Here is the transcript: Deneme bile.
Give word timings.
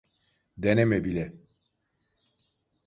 Deneme 0.57 1.03
bile. 1.03 1.33